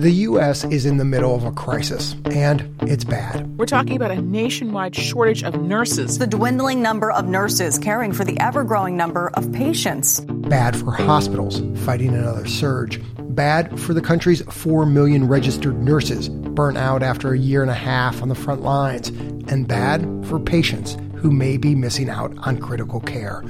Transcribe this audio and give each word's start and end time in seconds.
The 0.00 0.12
U.S. 0.12 0.64
is 0.64 0.86
in 0.86 0.96
the 0.96 1.04
middle 1.04 1.34
of 1.34 1.44
a 1.44 1.52
crisis, 1.52 2.16
and 2.24 2.74
it's 2.84 3.04
bad. 3.04 3.58
We're 3.58 3.66
talking 3.66 3.96
about 3.96 4.10
a 4.10 4.22
nationwide 4.22 4.96
shortage 4.96 5.42
of 5.42 5.60
nurses. 5.60 6.16
The 6.16 6.26
dwindling 6.26 6.80
number 6.80 7.12
of 7.12 7.28
nurses 7.28 7.78
caring 7.78 8.14
for 8.14 8.24
the 8.24 8.40
ever 8.40 8.64
growing 8.64 8.96
number 8.96 9.28
of 9.34 9.52
patients. 9.52 10.20
Bad 10.20 10.74
for 10.74 10.90
hospitals 10.90 11.60
fighting 11.84 12.14
another 12.14 12.46
surge. 12.46 12.98
Bad 13.18 13.78
for 13.78 13.92
the 13.92 14.00
country's 14.00 14.40
4 14.40 14.86
million 14.86 15.28
registered 15.28 15.78
nurses 15.82 16.30
burnt 16.30 16.78
out 16.78 17.02
after 17.02 17.34
a 17.34 17.38
year 17.38 17.60
and 17.60 17.70
a 17.70 17.74
half 17.74 18.22
on 18.22 18.30
the 18.30 18.34
front 18.34 18.62
lines. 18.62 19.10
And 19.50 19.68
bad 19.68 20.00
for 20.24 20.40
patients 20.40 20.96
who 21.16 21.30
may 21.30 21.58
be 21.58 21.74
missing 21.74 22.08
out 22.08 22.32
on 22.46 22.56
critical 22.56 23.00
care. 23.00 23.44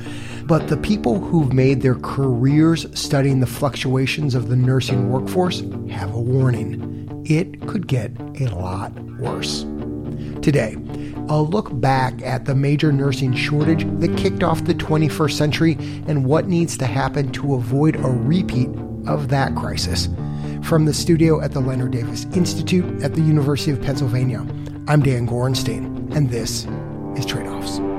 But 0.50 0.66
the 0.66 0.76
people 0.76 1.20
who've 1.20 1.52
made 1.52 1.80
their 1.80 1.94
careers 1.94 2.84
studying 2.98 3.38
the 3.38 3.46
fluctuations 3.46 4.34
of 4.34 4.48
the 4.48 4.56
nursing 4.56 5.08
workforce 5.08 5.60
have 5.90 6.12
a 6.12 6.20
warning. 6.20 7.22
It 7.24 7.68
could 7.68 7.86
get 7.86 8.10
a 8.40 8.46
lot 8.46 8.92
worse. 9.20 9.62
Today, 10.42 10.76
I'll 11.28 11.46
look 11.46 11.68
back 11.80 12.20
at 12.22 12.46
the 12.46 12.56
major 12.56 12.90
nursing 12.90 13.32
shortage 13.32 13.86
that 14.00 14.18
kicked 14.18 14.42
off 14.42 14.64
the 14.64 14.74
21st 14.74 15.32
century 15.34 15.76
and 16.08 16.24
what 16.24 16.48
needs 16.48 16.76
to 16.78 16.86
happen 16.86 17.30
to 17.30 17.54
avoid 17.54 17.94
a 17.94 18.08
repeat 18.08 18.70
of 19.06 19.28
that 19.28 19.54
crisis. 19.54 20.08
From 20.64 20.84
the 20.84 20.92
studio 20.92 21.40
at 21.40 21.52
the 21.52 21.60
Leonard 21.60 21.92
Davis 21.92 22.24
Institute 22.34 23.04
at 23.04 23.14
the 23.14 23.22
University 23.22 23.70
of 23.70 23.80
Pennsylvania, 23.80 24.44
I'm 24.88 25.00
Dan 25.00 25.28
Gorenstein, 25.28 26.12
and 26.12 26.28
this 26.30 26.66
is 27.16 27.24
Trade 27.24 27.46
Offs. 27.46 27.89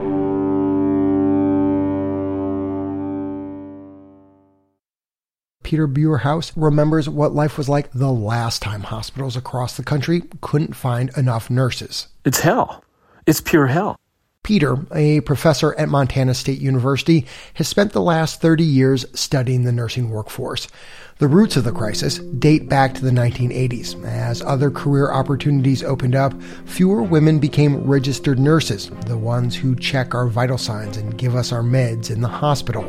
Peter 5.72 5.88
Buerhaus 5.88 6.52
remembers 6.58 7.08
what 7.08 7.34
life 7.34 7.58
was 7.58 7.70
like 7.70 7.90
the 7.94 8.12
last 8.12 8.62
time 8.62 8.82
hospitals 8.82 9.38
across 9.38 9.78
the 9.78 9.84
country 9.84 10.22
couldn't 10.42 10.76
find 10.76 11.10
enough 11.16 11.50
nurses. 11.50 12.10
It's 12.26 12.42
hell. 12.42 12.84
It's 13.26 13.40
pure 13.40 13.68
hell. 13.68 13.98
Peter, 14.44 14.86
a 14.94 15.22
professor 15.22 15.74
at 15.76 15.88
Montana 15.88 16.34
State 16.34 16.60
University, 16.60 17.26
has 17.54 17.70
spent 17.70 17.94
the 17.94 18.02
last 18.02 18.42
30 18.42 18.66
years 18.66 19.06
studying 19.14 19.64
the 19.64 19.72
nursing 19.72 20.10
workforce. 20.10 20.68
The 21.20 21.30
roots 21.30 21.56
of 21.56 21.64
the 21.64 21.72
crisis 21.72 22.18
date 22.18 22.68
back 22.68 22.94
to 22.96 23.06
the 23.06 23.12
1980s. 23.12 24.04
As 24.04 24.42
other 24.42 24.72
career 24.72 25.10
opportunities 25.10 25.84
opened 25.84 26.16
up, 26.16 26.34
fewer 26.66 27.02
women 27.02 27.40
became 27.40 27.88
registered 27.88 28.40
nurses, 28.40 28.90
the 29.06 29.18
ones 29.18 29.56
who 29.56 29.78
check 29.78 30.14
our 30.14 30.28
vital 30.28 30.58
signs 30.58 30.98
and 30.98 31.18
give 31.18 31.34
us 31.34 31.54
our 31.54 31.64
meds 31.64 32.12
in 32.12 32.20
the 32.20 32.28
hospital. 32.28 32.84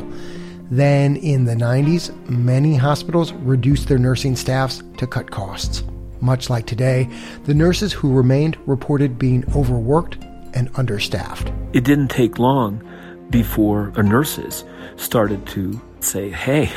Then, 0.71 1.17
in 1.17 1.45
the 1.45 1.55
90s, 1.55 2.13
many 2.29 2.75
hospitals 2.75 3.33
reduced 3.33 3.87
their 3.87 3.97
nursing 3.97 4.35
staffs 4.35 4.81
to 4.97 5.07
cut 5.07 5.29
costs. 5.29 5.83
Much 6.21 6.49
like 6.49 6.65
today, 6.65 7.09
the 7.43 7.53
nurses 7.53 7.91
who 7.91 8.13
remained 8.13 8.57
reported 8.65 9.19
being 9.19 9.43
overworked 9.55 10.17
and 10.53 10.69
understaffed. 10.75 11.51
It 11.73 11.83
didn't 11.83 12.09
take 12.09 12.39
long 12.39 12.81
before 13.29 13.91
the 13.95 14.03
nurses 14.03 14.63
started 14.95 15.45
to 15.47 15.81
say, 15.99 16.29
hey, 16.29 16.71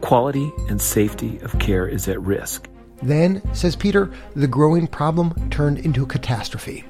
quality 0.00 0.52
and 0.68 0.80
safety 0.80 1.38
of 1.40 1.58
care 1.58 1.86
is 1.86 2.08
at 2.08 2.20
risk. 2.20 2.68
Then, 3.02 3.42
says 3.54 3.76
Peter, 3.76 4.10
the 4.34 4.48
growing 4.48 4.86
problem 4.86 5.50
turned 5.50 5.78
into 5.78 6.02
a 6.02 6.06
catastrophe. 6.06 6.84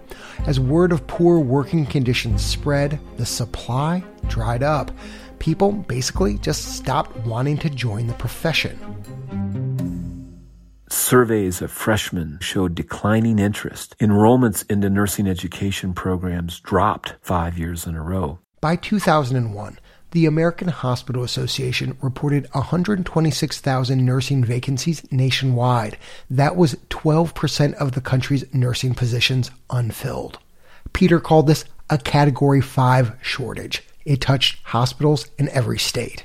As 0.47 0.58
word 0.58 0.91
of 0.92 1.06
poor 1.06 1.38
working 1.38 1.84
conditions 1.84 2.42
spread, 2.42 2.98
the 3.19 3.27
supply 3.27 4.03
dried 4.28 4.62
up. 4.62 4.91
People 5.39 5.72
basically 5.72 6.39
just 6.39 6.77
stopped 6.77 7.17
wanting 7.27 7.58
to 7.58 7.70
join 7.70 8.06
the 8.06 8.14
profession. 8.14 8.78
Surveys 10.91 11.62
of 11.62 11.70
freshmen 11.70 12.39
showed 12.41 12.75
declining 12.75 13.39
interest. 13.39 13.97
Enrollments 13.98 14.69
into 14.70 14.91
nursing 14.91 15.27
education 15.27 15.94
programs 15.94 16.60
dropped 16.60 17.15
five 17.22 17.59
years 17.59 17.87
in 17.87 17.94
a 17.94 18.03
row. 18.03 18.38
By 18.60 18.76
2001, 18.76 19.78
the 20.10 20.26
American 20.26 20.69
Hospital 20.69 21.22
Association 21.22 21.97
reported 22.00 22.49
126,000 22.53 24.05
nursing 24.05 24.43
vacancies 24.43 25.03
nationwide. 25.12 25.99
That 26.31 26.56
was 26.56 26.76
12% 26.88 27.75
of 27.75 27.93
the 27.93 28.00
country's 28.00 28.53
nursing 28.55 28.94
positions 28.94 29.50
unfilled. 29.70 30.38
Peter 30.94 31.20
called 31.20 31.47
this 31.47 31.65
a 31.91 31.99
Category 31.99 32.60
5 32.60 33.12
shortage. 33.22 33.88
It 34.08 34.22
touched 34.22 34.64
hospitals 34.64 35.26
in 35.36 35.50
every 35.50 35.78
state 35.78 36.24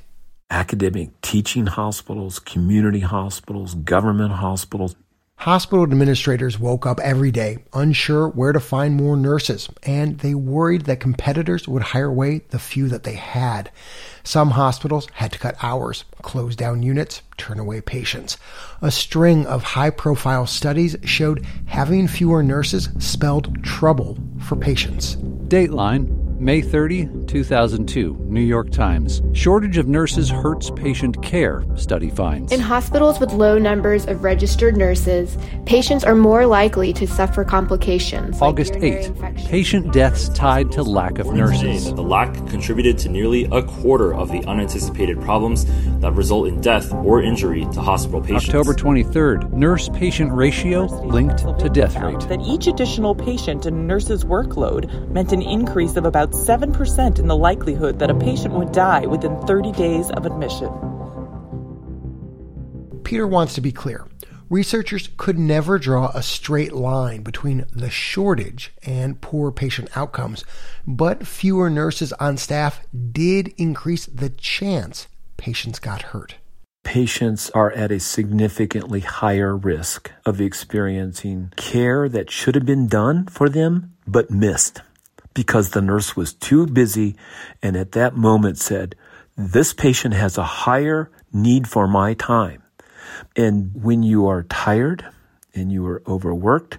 academic 0.50 1.20
teaching 1.22 1.66
hospitals, 1.66 2.40
community 2.40 3.02
hospitals, 3.02 3.74
government 3.74 4.32
hospitals. 4.32 4.96
Hospital 5.38 5.84
administrators 5.84 6.58
woke 6.58 6.86
up 6.86 7.00
every 7.02 7.32
day 7.32 7.58
unsure 7.74 8.30
where 8.30 8.54
to 8.54 8.60
find 8.62 8.96
more 8.96 9.18
nurses, 9.18 9.68
and 9.82 10.20
they 10.20 10.34
worried 10.34 10.86
that 10.86 11.02
competitors 11.02 11.68
would 11.68 11.82
hire 11.82 12.06
away 12.06 12.44
the 12.52 12.60
few 12.60 12.88
that 12.88 13.04
they 13.04 13.16
had. 13.16 13.70
Some 14.24 14.52
hospitals 14.52 15.08
had 15.12 15.34
to 15.34 15.40
cut 15.40 15.62
hours, 15.62 16.06
close 16.22 16.56
down 16.56 16.84
units, 16.84 17.22
turn 17.38 17.60
away 17.60 17.82
patients. 17.82 18.38
A 18.82 18.92
string 18.92 19.46
of 19.46 19.64
high 19.64 19.90
profile 19.90 20.48
studies 20.48 20.96
showed 21.04 21.46
having 21.66 22.08
fewer 22.08 22.44
nurses 22.44 22.88
spelled 23.00 23.62
trouble 23.64 24.18
for 24.40 24.56
patients. 24.56 25.18
Dateline 25.48 26.23
May 26.40 26.62
30, 26.62 27.26
2002, 27.28 28.18
New 28.28 28.42
York 28.42 28.70
Times. 28.72 29.22
Shortage 29.34 29.78
of 29.78 29.88
nurses 29.88 30.30
hurts 30.30 30.70
patient 30.72 31.22
care, 31.24 31.64
study 31.76 32.10
finds. 32.10 32.52
In 32.52 32.60
hospitals 32.60 33.20
with 33.20 33.32
low 33.32 33.58
numbers 33.58 34.06
of 34.08 34.24
registered 34.24 34.76
nurses, 34.76 35.38
patients 35.66 36.04
are 36.04 36.16
more 36.16 36.46
likely 36.46 36.92
to 36.94 37.08
suffer 37.08 37.46
complications. 37.46 38.42
August 38.42 38.74
like 38.74 38.84
8, 38.84 39.46
patient 39.46 39.94
deaths 39.94 40.28
tied 40.30 40.72
to 40.74 40.84
lack 40.84 41.20
of 41.20 41.34
nurses. 41.34 41.94
The 41.94 42.04
lack 42.04 42.34
contributed 42.50 42.98
to 43.00 43.10
nearly 43.10 43.46
a 43.52 43.62
quarter 43.62 44.14
of 44.14 44.32
the 44.32 44.44
unanticipated 44.46 45.22
problems 45.22 45.66
that 46.02 46.12
result 46.14 46.48
in 46.48 46.60
death 46.62 46.92
or 46.92 47.22
injury 47.22 47.62
to 47.74 47.82
hospital 47.82 48.22
patients. 48.22 48.50
October 48.50 48.74
23rd, 48.74 49.54
nurse 49.54 49.88
patient 49.90 50.34
ratio 50.34 50.86
linked 51.06 51.40
to 51.60 51.70
death 51.70 51.96
rate. 52.02 52.20
That 52.28 52.42
each 52.42 52.68
additional 52.68 53.16
patient 53.16 53.66
in 53.66 53.88
nurse's 53.88 54.26
workload 54.26 55.10
meant 55.10 55.32
an 55.32 55.42
increase 55.42 55.96
of 55.96 56.06
about 56.06 56.23
7% 56.32 57.20
in 57.20 57.28
the 57.28 57.36
likelihood 57.36 58.00
that 58.00 58.10
a 58.10 58.16
patient 58.16 58.54
would 58.54 58.72
die 58.72 59.06
within 59.06 59.40
30 59.46 59.72
days 59.74 60.10
of 60.12 60.26
admission. 60.26 60.70
Peter 63.04 63.28
wants 63.28 63.54
to 63.56 63.62
be 63.62 63.72
clear. 63.72 64.08
Researchers 64.50 65.10
could 65.18 65.40
never 65.40 65.80
draw 65.80 66.12
a 66.14 66.22
straight 66.22 66.74
line 66.74 67.24
between 67.24 67.66
the 67.72 67.90
shortage 67.90 68.72
and 68.84 69.20
poor 69.20 69.52
patient 69.52 69.90
outcomes, 69.96 70.44
but 70.86 71.26
fewer 71.26 71.70
nurses 71.70 72.14
on 72.14 72.38
staff 72.38 72.86
did 73.12 73.54
increase 73.58 74.06
the 74.06 74.30
chance 74.30 75.08
patients 75.38 75.80
got 75.80 76.04
hurt. 76.04 76.36
Patients 76.84 77.50
are 77.52 77.72
at 77.72 77.92
a 77.92 78.00
significantly 78.00 79.00
higher 79.00 79.56
risk 79.56 80.12
of 80.26 80.40
experiencing 80.40 81.52
care 81.56 82.08
that 82.10 82.30
should 82.30 82.56
have 82.56 82.66
been 82.66 82.88
done 82.88 83.26
for 83.26 83.50
them 83.50 83.94
but 84.06 84.30
missed 84.30 84.82
because 85.34 85.70
the 85.70 85.82
nurse 85.82 86.16
was 86.16 86.34
too 86.34 86.68
busy 86.68 87.16
and 87.62 87.76
at 87.76 87.94
that 87.94 88.16
moment 88.16 88.58
said, 88.58 88.96
this 89.36 89.74
patient 89.74 90.14
has 90.14 90.38
a 90.38 90.44
higher 90.44 91.10
need 91.32 91.68
for 91.68 91.88
my 91.88 92.14
time. 92.14 92.62
And 93.36 93.72
when 93.74 94.04
you 94.04 94.28
are 94.28 94.44
tired 94.44 95.06
and 95.54 95.72
you 95.72 95.86
are 95.88 96.04
overworked, 96.08 96.78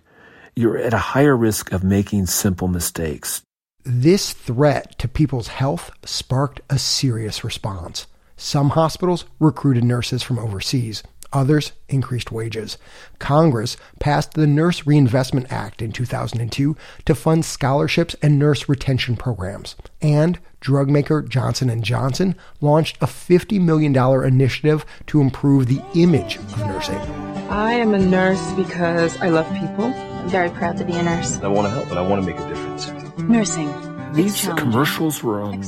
you're 0.55 0.79
at 0.79 0.95
a 0.95 0.99
higher 0.99 1.37
risk 1.37 1.73
of 1.73 1.83
making 1.83 2.27
simple 2.27 2.69
mistakes. 2.69 3.43
This 3.85 4.33
threat 4.33 4.99
to 4.99 5.09
people's 5.09 5.49
health 5.49 5.91
sparked 6.05 6.61
a 6.71 6.79
serious 6.79 7.45
response. 7.45 8.07
Some 8.37 8.71
hospitals 8.71 9.27
recruited 9.39 9.85
nurses 9.85 10.23
from 10.23 10.39
overseas. 10.39 11.03
Others 11.35 11.73
increased 11.89 12.31
wages. 12.31 12.79
Congress 13.19 13.77
passed 13.99 14.35
the 14.35 14.47
Nurse 14.47 14.87
Reinvestment 14.87 15.53
Act 15.53 15.83
in 15.83 15.91
2002 15.91 16.77
to 17.05 17.15
fund 17.15 17.45
scholarships 17.45 18.15
and 18.23 18.39
nurse 18.39 18.69
retention 18.69 19.17
programs. 19.17 19.75
And 20.01 20.39
drug 20.61 20.89
maker 20.89 21.21
Johnson 21.23 21.83
& 21.83 21.85
Johnson 21.85 22.37
launched 22.61 22.97
a 23.03 23.07
$50 23.07 23.61
million 23.61 23.95
initiative 24.25 24.87
to 25.09 25.21
improve 25.21 25.67
the 25.67 25.83
image 25.95 26.37
of 26.37 26.59
nursing. 26.61 26.97
I 27.51 27.73
am 27.73 27.93
a 27.95 27.99
nurse 27.99 28.53
because 28.53 29.17
I 29.19 29.29
love 29.29 29.47
people. 29.59 29.87
I'm 29.87 30.29
very 30.29 30.51
proud 30.51 30.77
to 30.79 30.85
be 30.85 30.95
a 30.95 31.03
nurse. 31.03 31.41
I 31.41 31.49
want 31.49 31.67
to 31.67 31.71
help 31.71 31.91
and 31.91 31.99
I 31.99 32.09
want 32.09 32.25
to 32.25 32.27
make 32.27 32.41
a 32.41 32.49
difference. 32.49 32.91
Nursing. 33.19 33.73
These 34.15 34.49
commercials 34.57 35.23
were 35.25 35.43
um, 35.43 35.61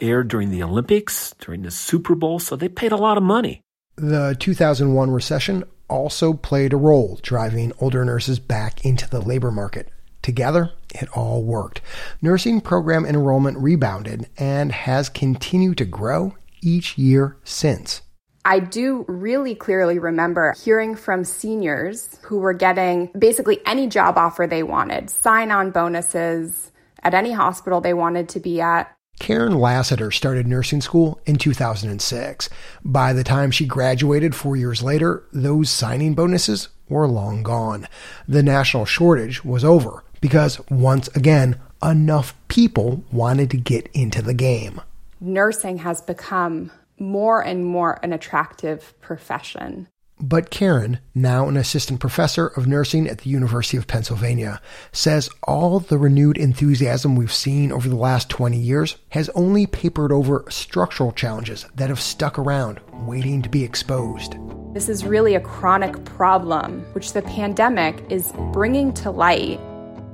aired 0.00 0.28
during 0.28 0.50
the 0.50 0.62
Olympics, 0.62 1.34
during 1.38 1.62
the 1.62 1.70
Super 1.70 2.14
Bowl, 2.14 2.38
so 2.38 2.56
they 2.56 2.70
paid 2.70 2.92
a 2.92 2.96
lot 2.96 3.18
of 3.18 3.22
money. 3.22 3.60
The 3.96 4.36
2001 4.38 5.10
recession 5.10 5.64
also 5.88 6.32
played 6.32 6.72
a 6.72 6.76
role 6.76 7.18
driving 7.22 7.72
older 7.78 8.04
nurses 8.04 8.38
back 8.38 8.84
into 8.84 9.08
the 9.08 9.20
labor 9.20 9.50
market. 9.50 9.88
Together, 10.22 10.70
it 10.94 11.08
all 11.16 11.42
worked. 11.42 11.80
Nursing 12.22 12.60
program 12.60 13.04
enrollment 13.04 13.58
rebounded 13.58 14.28
and 14.38 14.72
has 14.72 15.08
continued 15.08 15.78
to 15.78 15.84
grow 15.84 16.34
each 16.62 16.96
year 16.96 17.36
since. 17.44 18.02
I 18.44 18.58
do 18.58 19.04
really 19.06 19.54
clearly 19.54 19.98
remember 19.98 20.54
hearing 20.64 20.96
from 20.96 21.24
seniors 21.24 22.18
who 22.22 22.38
were 22.38 22.54
getting 22.54 23.10
basically 23.16 23.60
any 23.66 23.86
job 23.86 24.16
offer 24.16 24.46
they 24.46 24.62
wanted, 24.62 25.10
sign 25.10 25.50
on 25.50 25.70
bonuses 25.70 26.72
at 27.02 27.14
any 27.14 27.32
hospital 27.32 27.80
they 27.80 27.94
wanted 27.94 28.28
to 28.30 28.40
be 28.40 28.60
at. 28.60 28.92
Karen 29.22 29.54
Lasater 29.54 30.10
started 30.10 30.48
nursing 30.48 30.80
school 30.80 31.20
in 31.26 31.36
2006. 31.36 32.50
By 32.84 33.12
the 33.12 33.22
time 33.22 33.52
she 33.52 33.64
graduated 33.64 34.34
four 34.34 34.56
years 34.56 34.82
later, 34.82 35.22
those 35.32 35.70
signing 35.70 36.14
bonuses 36.14 36.70
were 36.88 37.06
long 37.06 37.44
gone. 37.44 37.86
The 38.26 38.42
national 38.42 38.84
shortage 38.84 39.44
was 39.44 39.64
over 39.64 40.02
because, 40.20 40.60
once 40.68 41.06
again, 41.14 41.60
enough 41.80 42.34
people 42.48 43.04
wanted 43.12 43.48
to 43.52 43.56
get 43.58 43.88
into 43.94 44.22
the 44.22 44.34
game. 44.34 44.80
Nursing 45.20 45.78
has 45.78 46.00
become 46.00 46.72
more 46.98 47.40
and 47.40 47.64
more 47.64 48.00
an 48.02 48.12
attractive 48.12 49.00
profession. 49.00 49.86
But 50.24 50.50
Karen, 50.50 51.00
now 51.16 51.48
an 51.48 51.56
assistant 51.56 51.98
professor 51.98 52.46
of 52.46 52.68
nursing 52.68 53.08
at 53.08 53.18
the 53.18 53.30
University 53.30 53.76
of 53.76 53.88
Pennsylvania, 53.88 54.60
says 54.92 55.28
all 55.42 55.80
the 55.80 55.98
renewed 55.98 56.38
enthusiasm 56.38 57.16
we've 57.16 57.32
seen 57.32 57.72
over 57.72 57.88
the 57.88 57.96
last 57.96 58.28
20 58.28 58.56
years 58.56 58.96
has 59.08 59.28
only 59.30 59.66
papered 59.66 60.12
over 60.12 60.44
structural 60.48 61.10
challenges 61.10 61.66
that 61.74 61.88
have 61.88 62.00
stuck 62.00 62.38
around, 62.38 62.78
waiting 63.04 63.42
to 63.42 63.48
be 63.48 63.64
exposed. 63.64 64.36
This 64.72 64.88
is 64.88 65.04
really 65.04 65.34
a 65.34 65.40
chronic 65.40 66.04
problem, 66.04 66.82
which 66.92 67.14
the 67.14 67.22
pandemic 67.22 68.00
is 68.08 68.32
bringing 68.52 68.94
to 68.94 69.10
light. 69.10 69.58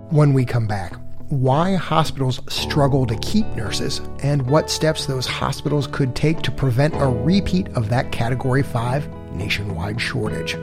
When 0.09 0.33
we 0.33 0.47
come 0.47 0.67
back, 0.67 0.95
why 1.29 1.75
hospitals 1.75 2.41
struggle 2.49 3.07
to 3.09 3.17
keep 3.17 3.47
nurses, 3.49 4.01
and 4.23 4.49
what 4.49 4.71
steps 4.71 5.05
those 5.05 5.27
hospitals 5.27 5.87
could 5.87 6.17
take 6.17 6.41
to 6.41 6.51
prevent 6.51 6.95
a 6.95 7.07
repeat 7.07 7.69
of 7.77 7.91
that 7.91 8.11
Category 8.11 8.63
5 8.63 9.18
nationwide 9.39 10.01
shortage. 10.01 10.57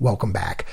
Welcome 0.00 0.32
back. 0.32 0.66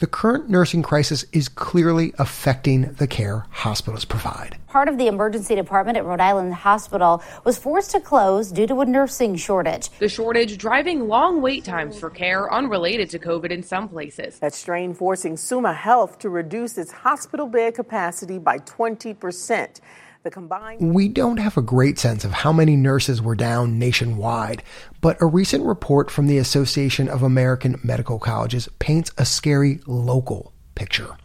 The 0.00 0.08
current 0.08 0.50
nursing 0.50 0.82
crisis 0.82 1.24
is 1.30 1.48
clearly 1.48 2.12
affecting 2.18 2.94
the 2.94 3.06
care 3.06 3.46
hospitals 3.50 4.04
provide. 4.04 4.58
Part 4.66 4.88
of 4.88 4.98
the 4.98 5.06
emergency 5.06 5.54
department 5.54 5.96
at 5.96 6.04
Rhode 6.04 6.20
Island 6.20 6.52
Hospital 6.52 7.22
was 7.44 7.58
forced 7.58 7.92
to 7.92 8.00
close 8.00 8.50
due 8.50 8.66
to 8.66 8.80
a 8.80 8.84
nursing 8.84 9.36
shortage. 9.36 9.90
The 10.00 10.08
shortage 10.08 10.58
driving 10.58 11.06
long 11.06 11.40
wait 11.40 11.64
times 11.64 12.00
for 12.00 12.10
care 12.10 12.52
unrelated 12.52 13.08
to 13.10 13.20
COVID 13.20 13.52
in 13.52 13.62
some 13.62 13.88
places. 13.88 14.40
That 14.40 14.52
strain 14.52 14.94
forcing 14.94 15.36
Summa 15.36 15.72
Health 15.72 16.18
to 16.18 16.28
reduce 16.28 16.76
its 16.76 16.90
hospital 16.90 17.46
bed 17.46 17.76
capacity 17.76 18.40
by 18.40 18.58
20 18.58 19.14
percent. 19.14 19.80
The 20.24 20.30
combined 20.30 20.94
We 20.94 21.08
don't 21.08 21.36
have 21.36 21.58
a 21.58 21.62
great 21.62 21.98
sense 21.98 22.24
of 22.24 22.32
how 22.32 22.50
many 22.50 22.76
nurses 22.76 23.20
were 23.20 23.34
down 23.34 23.78
nationwide, 23.78 24.62
but 25.02 25.20
a 25.20 25.26
recent 25.26 25.64
report 25.64 26.10
from 26.10 26.28
the 26.28 26.38
Association 26.38 27.10
of 27.10 27.22
American 27.22 27.78
Medical 27.84 28.18
Colleges 28.18 28.66
paints 28.78 29.10
a 29.18 29.26
scary 29.26 29.80
local 29.86 30.54
picture. 30.76 31.18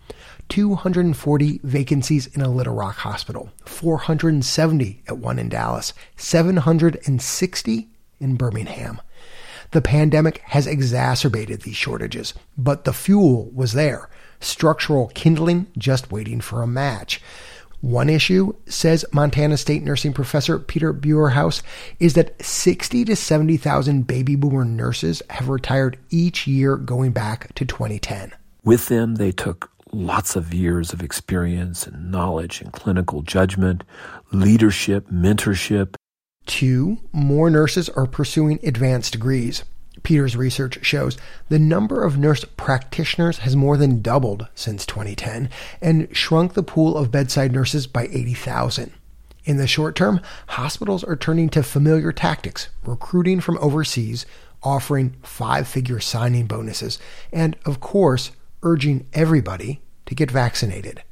240 0.50 1.62
vacancies 1.63 2.28
in 2.28 2.42
a 2.42 2.50
Little 2.50 2.74
Rock 2.74 2.98
hospital, 2.98 3.50
470 3.63 5.04
at 5.07 5.18
one 5.18 5.40
in 5.40 5.48
Dallas, 5.48 5.94
760 6.18 7.88
in 8.19 8.36
Birmingham. 8.36 9.00
The 9.72 9.81
pandemic 9.81 10.40
has 10.40 10.68
exacerbated 10.68 11.62
these 11.62 11.78
shortages, 11.78 12.34
but 12.57 12.84
the 12.84 12.92
fuel 12.92 13.50
was 13.51 13.72
there. 13.72 14.10
Structural 14.42 15.07
kindling 15.13 15.68
just 15.78 16.12
waiting 16.12 16.42
for 16.42 16.62
a 16.62 16.68
match. 16.68 17.22
One 17.81 18.09
issue, 18.09 18.53
says 18.65 19.05
Montana 19.13 19.55
State 19.55 19.83
nursing 19.83 20.11
professor 20.11 20.59
Peter 20.59 20.93
Buerhaus, 20.93 21.61
is 21.99 22.13
that 22.15 22.43
60 22.43 23.05
to 23.05 23.15
70,000 23.15 24.05
baby 24.05 24.35
boomer 24.35 24.65
nurses 24.65 25.21
have 25.29 25.47
retired 25.47 25.97
each 26.09 26.45
year 26.45 26.75
going 26.75 27.11
back 27.11 27.53
to 27.55 27.65
2010. 27.65 28.33
With 28.65 28.89
them, 28.89 29.15
they 29.15 29.31
took 29.31 29.71
lots 29.93 30.35
of 30.35 30.53
years 30.53 30.91
of 30.91 31.01
experience 31.01 31.87
and 31.87 32.11
knowledge 32.11 32.61
and 32.61 32.73
clinical 32.73 33.21
judgment, 33.21 33.85
leadership, 34.31 35.07
mentorship. 35.09 35.95
Two, 36.45 36.97
more 37.13 37.49
nurses 37.49 37.87
are 37.89 38.05
pursuing 38.05 38.59
advanced 38.63 39.13
degrees. 39.13 39.63
Peter's 40.04 40.36
research 40.36 40.84
shows 40.86 41.18
the 41.50 41.60
number 41.60 42.04
of 42.04 42.18
nurse 42.18 42.46
practitioners 42.57 43.40
has 43.40 43.56
more 43.56 43.78
than 43.78 44.01
doubled 44.01 44.48
since 44.56 44.86
2010 44.86 45.50
and 45.81 46.16
shrunk 46.16 46.54
the 46.54 46.63
pool 46.63 46.98
of 46.98 47.12
bedside 47.12 47.51
nurses 47.51 47.88
by 47.88 48.07
80,000. 48.12 48.92
In 49.46 49.57
the 49.57 49.68
short 49.68 49.96
term, 49.96 50.22
hospitals 50.48 51.04
are 51.04 51.16
turning 51.16 51.50
to 51.50 51.63
familiar 51.63 52.12
tactics, 52.12 52.69
recruiting 52.84 53.40
from 53.40 53.57
overseas, 53.60 54.25
offering 54.62 55.16
five 55.24 55.68
figure 55.68 56.00
signing 56.00 56.46
bonuses, 56.46 57.00
and, 57.31 57.56
of 57.66 57.80
course, 57.80 58.31
urging 58.62 59.07
everybody 59.13 59.81
to 60.06 60.16
get 60.16 60.30
vaccinated. 60.30 61.04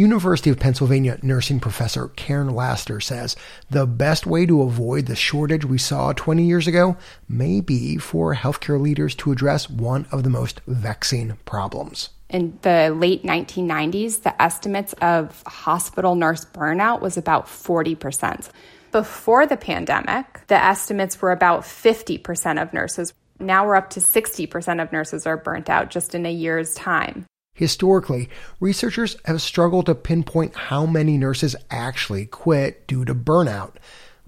University 0.00 0.48
of 0.48 0.58
Pennsylvania 0.58 1.18
nursing 1.20 1.60
professor 1.60 2.08
Karen 2.16 2.48
Lasater 2.48 3.00
says 3.00 3.36
the 3.68 3.86
best 3.86 4.26
way 4.26 4.46
to 4.46 4.62
avoid 4.62 5.04
the 5.04 5.14
shortage 5.14 5.66
we 5.66 5.76
saw 5.76 6.14
20 6.14 6.42
years 6.42 6.66
ago 6.66 6.96
may 7.28 7.60
be 7.60 7.98
for 7.98 8.34
healthcare 8.34 8.80
leaders 8.80 9.14
to 9.16 9.30
address 9.30 9.68
one 9.68 10.06
of 10.10 10.24
the 10.24 10.30
most 10.30 10.62
vexing 10.66 11.36
problems. 11.44 12.08
In 12.30 12.58
the 12.62 12.96
late 12.96 13.24
1990s, 13.24 14.22
the 14.22 14.40
estimates 14.40 14.94
of 15.02 15.42
hospital 15.46 16.14
nurse 16.14 16.46
burnout 16.46 17.02
was 17.02 17.18
about 17.18 17.44
40%. 17.44 18.48
Before 18.92 19.46
the 19.46 19.58
pandemic, 19.58 20.46
the 20.46 20.56
estimates 20.56 21.20
were 21.20 21.30
about 21.30 21.60
50% 21.60 22.62
of 22.62 22.72
nurses. 22.72 23.12
Now 23.38 23.66
we're 23.66 23.76
up 23.76 23.90
to 23.90 24.00
60% 24.00 24.82
of 24.82 24.92
nurses 24.92 25.26
are 25.26 25.36
burnt 25.36 25.68
out 25.68 25.90
just 25.90 26.14
in 26.14 26.24
a 26.24 26.32
year's 26.32 26.72
time. 26.74 27.26
Historically, 27.54 28.28
researchers 28.58 29.16
have 29.26 29.42
struggled 29.42 29.86
to 29.86 29.94
pinpoint 29.94 30.54
how 30.54 30.86
many 30.86 31.18
nurses 31.18 31.54
actually 31.70 32.24
quit 32.24 32.86
due 32.86 33.04
to 33.04 33.14
burnout. 33.14 33.74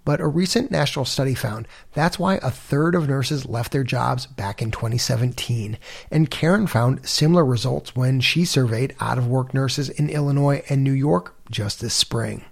But 0.05 0.21
a 0.21 0.27
recent 0.27 0.71
national 0.71 1.05
study 1.05 1.35
found 1.35 1.69
that's 1.95 2.19
why 2.19 2.35
a 2.43 2.51
third 2.51 2.95
of 2.95 3.09
nurses 3.09 3.47
left 3.47 3.73
their 3.73 3.85
jobs 3.85 4.27
back 4.27 4.61
in 4.61 4.71
2017. 4.71 5.79
And 6.11 6.31
Karen 6.31 6.67
found 6.67 7.09
similar 7.09 7.45
results 7.45 7.95
when 7.95 8.21
she 8.21 8.45
surveyed 8.45 8.95
out 9.01 9.17
of 9.17 9.29
work 9.29 9.55
nurses 9.55 9.89
in 9.89 10.11
Illinois 10.11 10.63
and 10.69 10.83
New 10.83 10.93
York 10.93 11.35
just 11.51 11.81
this 11.81 11.95
spring. 11.95 12.45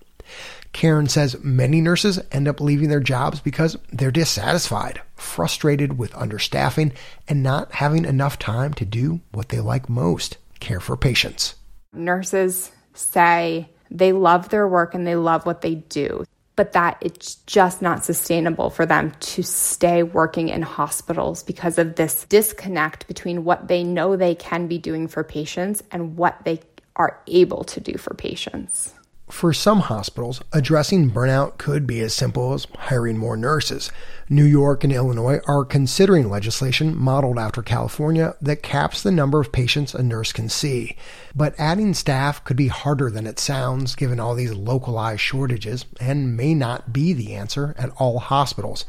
Karen 0.72 1.08
says 1.08 1.42
many 1.42 1.80
nurses 1.80 2.20
end 2.30 2.46
up 2.46 2.60
leaving 2.60 2.88
their 2.88 3.00
jobs 3.00 3.40
because 3.40 3.76
they're 3.92 4.12
dissatisfied, 4.12 5.00
frustrated 5.16 5.98
with 5.98 6.12
understaffing, 6.12 6.92
and 7.28 7.42
not 7.42 7.72
having 7.72 8.04
enough 8.04 8.38
time 8.38 8.72
to 8.74 8.84
do 8.84 9.20
what 9.32 9.48
they 9.48 9.58
like 9.58 9.88
most 9.88 10.38
care 10.60 10.80
for 10.80 10.96
patients. 10.96 11.54
Nurses 11.92 12.70
say 12.94 13.68
they 13.90 14.12
love 14.12 14.50
their 14.50 14.68
work 14.68 14.94
and 14.94 15.06
they 15.06 15.16
love 15.16 15.46
what 15.46 15.62
they 15.62 15.74
do, 15.74 16.24
but 16.56 16.72
that 16.72 16.98
it's 17.00 17.36
just 17.46 17.82
not 17.82 18.04
sustainable 18.04 18.70
for 18.70 18.86
them 18.86 19.12
to 19.20 19.42
stay 19.42 20.02
working 20.02 20.48
in 20.48 20.62
hospitals 20.62 21.42
because 21.42 21.78
of 21.78 21.96
this 21.96 22.24
disconnect 22.24 23.08
between 23.08 23.44
what 23.44 23.68
they 23.68 23.82
know 23.82 24.16
they 24.16 24.34
can 24.34 24.68
be 24.68 24.78
doing 24.78 25.08
for 25.08 25.24
patients 25.24 25.82
and 25.90 26.16
what 26.16 26.36
they 26.44 26.60
are 26.96 27.20
able 27.26 27.64
to 27.64 27.80
do 27.80 27.96
for 27.96 28.14
patients. 28.14 28.94
For 29.30 29.52
some 29.52 29.80
hospitals, 29.80 30.42
addressing 30.52 31.12
burnout 31.12 31.56
could 31.56 31.86
be 31.86 32.00
as 32.00 32.12
simple 32.12 32.52
as 32.52 32.66
hiring 32.76 33.16
more 33.16 33.36
nurses. 33.36 33.90
New 34.28 34.44
York 34.44 34.82
and 34.82 34.92
Illinois 34.92 35.40
are 35.46 35.64
considering 35.64 36.28
legislation 36.28 36.96
modeled 36.96 37.38
after 37.38 37.62
California 37.62 38.34
that 38.42 38.62
caps 38.62 39.02
the 39.02 39.12
number 39.12 39.40
of 39.40 39.52
patients 39.52 39.94
a 39.94 40.02
nurse 40.02 40.32
can 40.32 40.48
see. 40.48 40.96
But 41.34 41.54
adding 41.58 41.94
staff 41.94 42.42
could 42.44 42.56
be 42.56 42.68
harder 42.68 43.10
than 43.10 43.26
it 43.26 43.38
sounds 43.38 43.94
given 43.94 44.18
all 44.18 44.34
these 44.34 44.52
localized 44.52 45.20
shortages 45.20 45.86
and 46.00 46.36
may 46.36 46.52
not 46.52 46.92
be 46.92 47.12
the 47.12 47.34
answer 47.34 47.74
at 47.78 47.90
all 47.98 48.18
hospitals. 48.18 48.84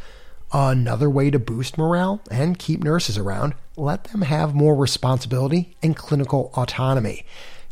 Another 0.52 1.10
way 1.10 1.30
to 1.30 1.40
boost 1.40 1.78
morale 1.78 2.20
and 2.30 2.60
keep 2.60 2.84
nurses 2.84 3.18
around, 3.18 3.54
let 3.78 4.06
them 4.06 4.24
have 4.24 4.54
more 4.54 4.76
responsibility 4.76 5.78
and 5.82 5.96
clinical 5.96 6.52
autonomy. 6.58 7.26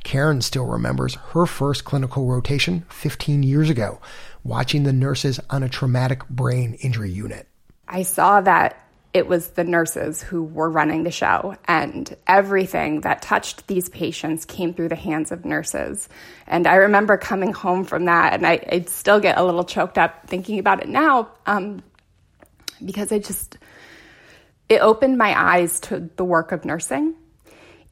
Karen 0.09 0.41
still 0.41 0.65
remembers 0.65 1.13
her 1.33 1.45
first 1.45 1.85
clinical 1.85 2.25
rotation 2.25 2.83
15 2.89 3.43
years 3.43 3.69
ago, 3.69 4.01
watching 4.43 4.81
the 4.81 4.91
nurses 4.91 5.39
on 5.51 5.61
a 5.61 5.69
traumatic 5.69 6.27
brain 6.27 6.73
injury 6.81 7.11
unit. 7.11 7.47
I 7.87 8.01
saw 8.01 8.41
that 8.41 8.83
it 9.13 9.27
was 9.27 9.49
the 9.49 9.63
nurses 9.63 10.23
who 10.23 10.41
were 10.41 10.67
running 10.67 11.03
the 11.03 11.11
show, 11.11 11.55
and 11.65 12.11
everything 12.25 13.01
that 13.01 13.21
touched 13.21 13.67
these 13.67 13.87
patients 13.87 14.45
came 14.45 14.73
through 14.73 14.89
the 14.89 14.95
hands 14.95 15.31
of 15.31 15.45
nurses. 15.45 16.09
And 16.47 16.65
I 16.65 16.73
remember 16.77 17.15
coming 17.15 17.53
home 17.53 17.83
from 17.83 18.05
that, 18.05 18.33
and 18.33 18.47
I, 18.47 18.65
I 18.67 18.85
still 18.87 19.19
get 19.19 19.37
a 19.37 19.45
little 19.45 19.63
choked 19.63 19.99
up 19.99 20.25
thinking 20.25 20.57
about 20.57 20.81
it 20.81 20.89
now 20.89 21.29
um, 21.45 21.83
because 22.83 23.11
I 23.11 23.19
just 23.19 23.59
It 24.69 24.81
opened 24.81 25.19
my 25.19 25.39
eyes 25.39 25.79
to 25.81 26.09
the 26.15 26.25
work 26.25 26.51
of 26.51 26.65
nursing 26.65 27.13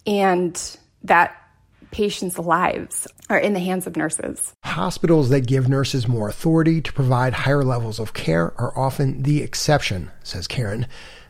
and 0.08 0.78
that 1.04 1.44
patients' 1.92 2.38
lives 2.38 3.08
are 3.30 3.38
in 3.38 3.54
the 3.54 3.60
hands 3.60 3.88
of 3.88 3.96
nurses. 3.96 4.54
Hospitals 4.64 5.30
that 5.30 5.48
give 5.48 5.68
nurses 5.70 6.08
more 6.08 6.30
authority 6.30 6.82
to 6.82 6.94
provide 6.94 7.34
higher 7.34 7.64
levels 7.64 8.00
of 8.00 8.14
care 8.14 8.54
are 8.60 8.78
often 8.78 9.24
the 9.24 9.42
exception, 9.42 10.12
says 10.24 10.48
Karen. 10.48 10.88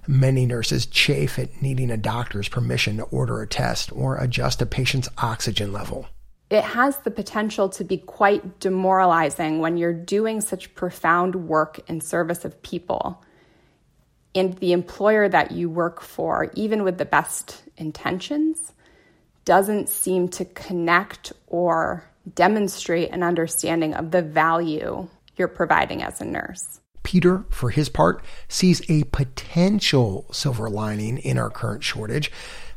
Many 0.08 0.46
nurses 0.46 0.86
chafe 0.86 1.38
at 1.38 1.62
needing 1.62 1.92
a 1.92 1.98
doctor's 1.98 2.48
permission 2.48 2.98
to 2.98 3.04
order 3.04 3.42
a 3.42 3.48
test 3.48 3.92
or 3.92 4.18
adjust 4.18 4.62
a 4.62 4.66
patient's 4.66 5.10
oxygen 5.18 5.74
level. 5.74 6.08
It 6.50 6.64
has 6.64 6.98
the 7.00 7.12
potential 7.12 7.68
to 7.70 7.84
be 7.84 7.98
quite 7.98 8.62
demoralizing 8.62 9.60
when 9.60 9.76
you're 9.76 9.92
doing 9.92 10.40
such 10.40 10.74
profound 10.76 11.36
work 11.36 11.80
in 11.90 12.00
service 12.00 12.46
of 12.46 12.62
people. 12.62 13.22
And 14.34 14.54
the 14.60 14.72
employer 14.72 15.28
that 15.28 15.52
you 15.52 15.70
work 15.70 16.02
for, 16.02 16.50
even 16.54 16.84
with 16.84 17.00
the 17.00 17.06
best 17.06 17.64
intentions, 17.76 18.72
doesn't 19.48 19.88
seem 19.88 20.28
to 20.28 20.44
connect 20.44 21.32
or 21.48 22.04
demonstrate 22.36 23.10
an 23.12 23.24
understanding 23.24 23.94
of 23.94 24.12
the 24.12 24.22
value 24.22 25.08
you're 25.38 25.48
providing 25.48 26.04
as 26.04 26.20
a 26.20 26.26
nurse. 26.26 26.82
Peter, 27.04 27.46
for 27.50 27.70
his 27.70 27.88
part, 27.88 28.22
sees 28.50 28.82
a 28.90 29.06
potential 29.06 30.26
silver 30.34 30.70
lining 30.70 31.18
in 31.20 31.38
our 31.38 31.50
current 31.50 31.82
shortage. 31.82 32.30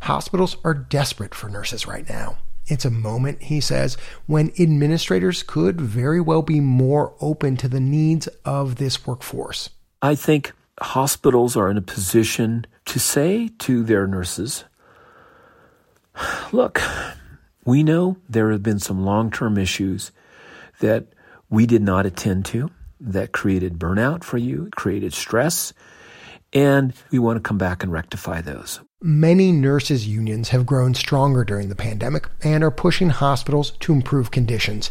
Hospitals 0.02 0.56
are 0.64 0.72
desperate 0.72 1.34
for 1.34 1.48
nurses 1.48 1.88
right 1.88 2.08
now. 2.08 2.38
It's 2.66 2.84
a 2.84 2.90
moment, 2.90 3.42
he 3.42 3.60
says, 3.60 3.96
when 4.26 4.52
administrators 4.56 5.42
could 5.42 5.80
very 5.80 6.20
well 6.20 6.42
be 6.42 6.60
more 6.60 7.14
open 7.20 7.56
to 7.56 7.68
the 7.68 7.80
needs 7.80 8.28
of 8.44 8.76
this 8.76 9.04
workforce. 9.04 9.70
I 10.02 10.14
think 10.14 10.52
hospitals 10.80 11.56
are 11.56 11.68
in 11.68 11.76
a 11.76 11.82
position 11.82 12.64
to 12.84 13.00
say 13.00 13.48
to 13.58 13.82
their 13.82 14.06
nurses, 14.06 14.62
Look, 16.52 16.80
we 17.64 17.82
know 17.82 18.16
there 18.28 18.50
have 18.50 18.62
been 18.62 18.80
some 18.80 19.04
long 19.04 19.30
term 19.30 19.56
issues 19.56 20.10
that 20.80 21.06
we 21.48 21.66
did 21.66 21.82
not 21.82 22.06
attend 22.06 22.46
to 22.46 22.70
that 23.00 23.32
created 23.32 23.78
burnout 23.78 24.24
for 24.24 24.38
you, 24.38 24.68
created 24.74 25.12
stress, 25.12 25.72
and 26.52 26.92
we 27.10 27.18
want 27.18 27.36
to 27.36 27.48
come 27.48 27.58
back 27.58 27.82
and 27.82 27.92
rectify 27.92 28.40
those. 28.40 28.80
Many 29.00 29.52
nurses' 29.52 30.06
unions 30.06 30.50
have 30.50 30.66
grown 30.66 30.94
stronger 30.94 31.44
during 31.44 31.68
the 31.68 31.76
pandemic 31.76 32.28
and 32.42 32.62
are 32.62 32.70
pushing 32.70 33.10
hospitals 33.10 33.70
to 33.80 33.92
improve 33.92 34.30
conditions. 34.30 34.90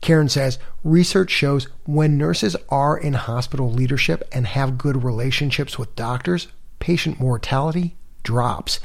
Karen 0.00 0.28
says 0.28 0.58
research 0.84 1.30
shows 1.30 1.68
when 1.84 2.18
nurses 2.18 2.54
are 2.68 2.98
in 2.98 3.14
hospital 3.14 3.70
leadership 3.70 4.28
and 4.32 4.46
have 4.46 4.76
good 4.76 5.02
relationships 5.02 5.78
with 5.78 5.96
doctors, 5.96 6.48
patient 6.80 7.18
mortality 7.18 7.96
drops. 8.22 8.78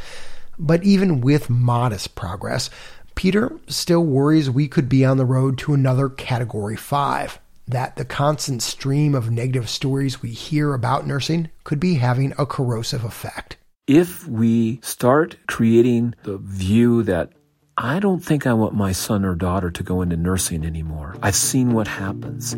But 0.57 0.83
even 0.83 1.21
with 1.21 1.49
modest 1.49 2.15
progress, 2.15 2.69
Peter 3.15 3.59
still 3.67 4.03
worries 4.03 4.49
we 4.49 4.67
could 4.67 4.89
be 4.89 5.05
on 5.05 5.17
the 5.17 5.25
road 5.25 5.57
to 5.59 5.73
another 5.73 6.09
Category 6.09 6.75
5, 6.75 7.39
that 7.67 7.95
the 7.95 8.05
constant 8.05 8.61
stream 8.61 9.15
of 9.15 9.31
negative 9.31 9.69
stories 9.69 10.21
we 10.21 10.31
hear 10.31 10.73
about 10.73 11.07
nursing 11.07 11.49
could 11.63 11.79
be 11.79 11.95
having 11.95 12.33
a 12.37 12.45
corrosive 12.45 13.03
effect. 13.03 13.57
If 13.87 14.27
we 14.27 14.79
start 14.83 15.37
creating 15.47 16.15
the 16.23 16.37
view 16.37 17.03
that 17.03 17.33
I 17.77 17.99
don't 17.99 18.19
think 18.19 18.45
I 18.45 18.53
want 18.53 18.75
my 18.75 18.91
son 18.91 19.25
or 19.25 19.33
daughter 19.33 19.71
to 19.71 19.83
go 19.83 20.01
into 20.01 20.15
nursing 20.15 20.65
anymore. 20.65 21.15
I've 21.23 21.35
seen 21.35 21.73
what 21.73 21.87
happens. 21.87 22.55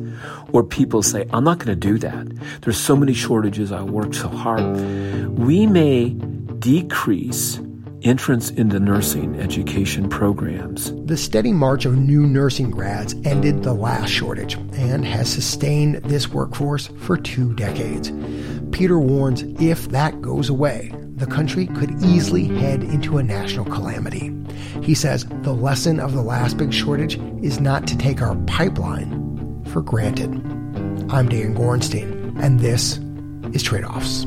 Or 0.51 0.63
people 0.63 1.01
say, 1.01 1.25
I'm 1.31 1.43
not 1.43 1.59
going 1.59 1.67
to 1.67 1.75
do 1.75 1.97
that. 1.99 2.61
There's 2.61 2.79
so 2.79 2.95
many 2.95 3.13
shortages. 3.13 3.71
I 3.71 3.83
worked 3.83 4.15
so 4.15 4.27
hard. 4.27 4.77
We 5.37 5.65
may 5.65 6.09
decrease 6.09 7.59
entrance 8.03 8.49
into 8.51 8.79
nursing 8.79 9.39
education 9.39 10.09
programs. 10.09 10.93
The 11.05 11.17
steady 11.17 11.51
march 11.51 11.85
of 11.85 11.97
new 11.97 12.25
nursing 12.25 12.69
grads 12.69 13.13
ended 13.25 13.63
the 13.63 13.73
last 13.73 14.09
shortage 14.09 14.55
and 14.73 15.05
has 15.05 15.31
sustained 15.31 15.95
this 16.03 16.27
workforce 16.27 16.87
for 16.99 17.17
two 17.17 17.53
decades. 17.53 18.11
Peter 18.71 18.99
warns 18.99 19.43
if 19.61 19.89
that 19.89 20.21
goes 20.21 20.49
away, 20.49 20.91
the 21.15 21.27
country 21.27 21.67
could 21.67 21.91
easily 22.03 22.45
head 22.45 22.83
into 22.83 23.17
a 23.17 23.23
national 23.23 23.65
calamity. 23.65 24.33
He 24.81 24.95
says 24.95 25.25
the 25.41 25.53
lesson 25.53 25.99
of 25.99 26.13
the 26.13 26.21
last 26.21 26.57
big 26.57 26.73
shortage 26.73 27.17
is 27.41 27.59
not 27.59 27.87
to 27.87 27.97
take 27.97 28.21
our 28.21 28.35
pipeline 28.47 29.63
for 29.65 29.81
granted. 29.81 30.31
I'm 31.09 31.29
Dan 31.29 31.55
Gorenstein, 31.55 32.41
and 32.41 32.59
this 32.59 32.99
is 33.53 33.63
Trade 33.63 33.85
Offs. 33.85 34.25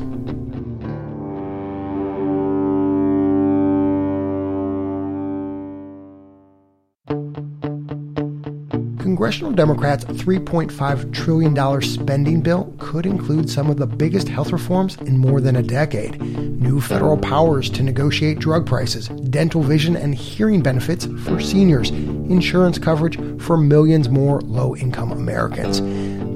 Congressional 9.17 9.51
Democrats' 9.51 10.05
$3.5 10.05 11.11
trillion 11.11 11.81
spending 11.81 12.39
bill 12.39 12.71
could 12.77 13.07
include 13.07 13.49
some 13.49 13.67
of 13.67 13.77
the 13.77 13.87
biggest 13.87 14.27
health 14.27 14.51
reforms 14.51 14.95
in 14.97 15.17
more 15.17 15.41
than 15.41 15.55
a 15.55 15.63
decade. 15.63 16.21
New 16.21 16.79
federal 16.79 17.17
powers 17.17 17.67
to 17.71 17.81
negotiate 17.81 18.37
drug 18.37 18.67
prices, 18.67 19.07
dental 19.07 19.63
vision 19.63 19.95
and 19.95 20.13
hearing 20.13 20.61
benefits 20.61 21.07
for 21.23 21.39
seniors, 21.39 21.89
insurance 21.89 22.77
coverage 22.77 23.17
for 23.41 23.57
millions 23.57 24.07
more 24.07 24.39
low 24.41 24.75
income 24.75 25.11
Americans. 25.11 25.81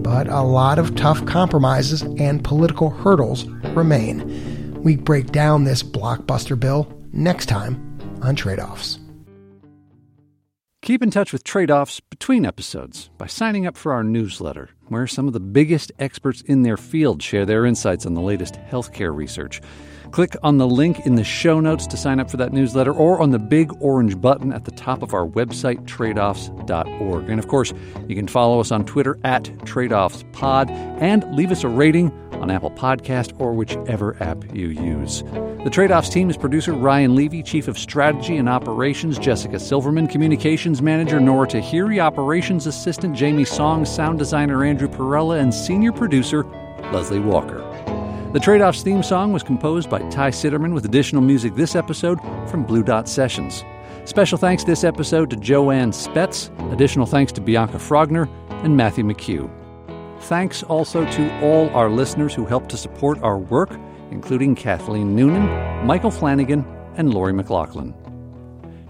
But 0.01 0.27
a 0.27 0.41
lot 0.41 0.79
of 0.79 0.95
tough 0.95 1.23
compromises 1.27 2.01
and 2.01 2.43
political 2.43 2.89
hurdles 2.89 3.45
remain. 3.75 4.81
We 4.81 4.95
break 4.95 5.27
down 5.27 5.65
this 5.65 5.83
blockbuster 5.83 6.59
bill 6.59 6.91
next 7.13 7.45
time 7.45 7.99
on 8.23 8.35
Trade 8.35 8.59
Offs. 8.59 8.97
Keep 10.81 11.03
in 11.03 11.11
touch 11.11 11.31
with 11.31 11.43
trade 11.43 11.69
offs 11.69 11.99
between 11.99 12.43
episodes 12.43 13.11
by 13.19 13.27
signing 13.27 13.67
up 13.67 13.77
for 13.77 13.93
our 13.93 14.03
newsletter, 14.03 14.71
where 14.87 15.05
some 15.05 15.27
of 15.27 15.33
the 15.33 15.39
biggest 15.39 15.91
experts 15.99 16.41
in 16.41 16.63
their 16.63 16.75
field 16.75 17.21
share 17.21 17.45
their 17.45 17.67
insights 17.67 18.07
on 18.07 18.15
the 18.15 18.21
latest 18.21 18.55
healthcare 18.55 19.15
research. 19.15 19.61
Click 20.09 20.35
on 20.41 20.57
the 20.57 20.65
link 20.65 21.05
in 21.05 21.13
the 21.13 21.23
show 21.23 21.59
notes 21.59 21.85
to 21.85 21.97
sign 21.97 22.19
up 22.19 22.31
for 22.31 22.37
that 22.37 22.51
newsletter 22.51 22.91
or 22.91 23.21
on 23.21 23.29
the 23.29 23.37
big 23.37 23.71
orange 23.79 24.19
button 24.19 24.51
at 24.51 24.65
the 24.65 24.71
top 24.71 25.03
of 25.03 25.13
our 25.13 25.27
website, 25.27 25.85
tradeoffs.org. 25.85 27.29
And 27.29 27.37
of 27.37 27.47
course, 27.47 27.73
you 28.07 28.15
can 28.15 28.27
follow 28.27 28.59
us 28.59 28.71
on 28.71 28.83
Twitter 28.83 29.19
at 29.23 29.43
tradeoffspod 29.43 30.71
and 30.99 31.31
leave 31.35 31.51
us 31.51 31.63
a 31.63 31.69
rating 31.69 32.11
on 32.41 32.51
Apple 32.51 32.71
Podcast 32.71 33.39
or 33.39 33.53
whichever 33.53 34.17
app 34.21 34.43
you 34.53 34.67
use. 34.67 35.23
The 35.63 35.69
Trade 35.71 35.91
Offs 35.91 36.09
team 36.09 36.29
is 36.29 36.37
producer 36.37 36.73
Ryan 36.73 37.15
Levi, 37.15 37.41
Chief 37.41 37.67
of 37.67 37.77
Strategy 37.77 38.37
and 38.37 38.49
Operations 38.49 39.17
Jessica 39.19 39.59
Silverman, 39.59 40.07
Communications 40.07 40.81
Manager 40.81 41.19
Nora 41.19 41.47
Tahiri, 41.47 41.99
Operations 41.99 42.67
Assistant 42.67 43.15
Jamie 43.15 43.45
Song, 43.45 43.85
Sound 43.85 44.19
Designer 44.19 44.65
Andrew 44.65 44.87
Perella, 44.87 45.39
and 45.39 45.53
Senior 45.53 45.91
Producer 45.91 46.43
Leslie 46.91 47.19
Walker. 47.19 47.59
The 48.33 48.39
Trade 48.39 48.61
Offs 48.61 48.81
theme 48.81 49.03
song 49.03 49.33
was 49.33 49.43
composed 49.43 49.89
by 49.89 49.99
Ty 50.09 50.31
Citerman 50.31 50.73
with 50.73 50.85
additional 50.85 51.21
music 51.21 51.53
this 51.53 51.75
episode 51.75 52.17
from 52.49 52.63
Blue 52.63 52.81
Dot 52.81 53.07
Sessions. 53.07 53.63
Special 54.05 54.37
thanks 54.37 54.63
this 54.63 54.83
episode 54.83 55.29
to 55.29 55.35
Joanne 55.35 55.91
Spetz. 55.91 56.49
Additional 56.73 57.05
thanks 57.05 57.31
to 57.33 57.41
Bianca 57.41 57.77
Frogner 57.77 58.27
and 58.63 58.75
Matthew 58.75 59.03
McHugh. 59.03 59.60
Thanks 60.21 60.63
also 60.63 61.03
to 61.03 61.41
all 61.41 61.69
our 61.71 61.89
listeners 61.89 62.33
who 62.33 62.45
helped 62.45 62.69
to 62.69 62.77
support 62.77 63.21
our 63.23 63.37
work, 63.37 63.71
including 64.11 64.55
Kathleen 64.55 65.15
Noonan, 65.15 65.85
Michael 65.85 66.11
Flanagan, 66.11 66.65
and 66.95 67.13
Lori 67.13 67.33
McLaughlin. 67.33 67.93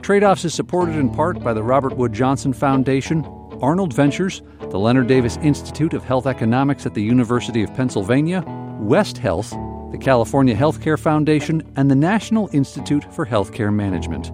Trade 0.01 0.23
Offs 0.23 0.45
is 0.45 0.53
supported 0.53 0.95
in 0.95 1.09
part 1.09 1.41
by 1.41 1.53
the 1.53 1.63
Robert 1.63 1.95
Wood 1.95 2.11
Johnson 2.11 2.53
Foundation, 2.53 3.23
Arnold 3.61 3.93
Ventures, 3.93 4.41
the 4.59 4.79
Leonard 4.79 5.07
Davis 5.07 5.37
Institute 5.37 5.93
of 5.93 6.03
Health 6.03 6.25
Economics 6.25 6.85
at 6.85 6.95
the 6.95 7.03
University 7.03 7.63
of 7.63 7.73
Pennsylvania, 7.75 8.43
West 8.79 9.17
Health, 9.17 9.51
the 9.91 9.99
California 9.99 10.55
Healthcare 10.55 10.99
Foundation, 10.99 11.61
and 11.75 11.89
the 11.89 11.95
National 11.95 12.49
Institute 12.51 13.05
for 13.13 13.25
Healthcare 13.25 13.73
Management. 13.73 14.31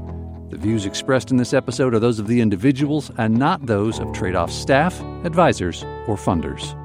The 0.50 0.58
views 0.58 0.86
expressed 0.86 1.32
in 1.32 1.38
this 1.38 1.54
episode 1.54 1.94
are 1.94 2.00
those 2.00 2.20
of 2.20 2.28
the 2.28 2.40
individuals 2.40 3.12
and 3.18 3.38
not 3.38 3.66
those 3.66 4.00
of 4.00 4.14
Trade 4.14 4.36
Off 4.36 4.50
staff, 4.52 5.00
advisors, 5.26 5.84
or 6.08 6.16
funders. 6.16 6.76